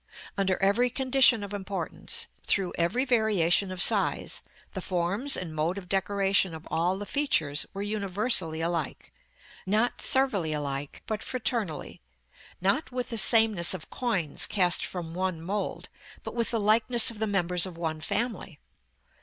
Under 0.35 0.59
every 0.63 0.89
condition 0.89 1.43
of 1.43 1.53
importance, 1.53 2.25
through 2.45 2.73
every 2.75 3.05
variation 3.05 3.71
of 3.71 3.83
size, 3.83 4.41
the 4.73 4.81
forms 4.81 5.37
and 5.37 5.53
mode 5.53 5.77
of 5.77 5.87
decoration 5.87 6.55
of 6.55 6.67
all 6.71 6.97
the 6.97 7.05
features 7.05 7.67
were 7.71 7.83
universally 7.83 8.61
alike; 8.61 9.13
not 9.67 10.01
servilely 10.01 10.53
alike, 10.53 11.03
but 11.05 11.21
fraternally; 11.21 12.01
not 12.59 12.91
with 12.91 13.11
the 13.11 13.17
sameness 13.19 13.75
of 13.75 13.91
coins 13.91 14.47
cast 14.47 14.83
from 14.83 15.13
one 15.13 15.39
mould, 15.39 15.87
but 16.23 16.33
with 16.33 16.49
the 16.49 16.59
likeness 16.59 17.11
of 17.11 17.19
the 17.19 17.27
members 17.27 17.67
of 17.67 17.77
one 17.77 18.01
family. 18.01 18.59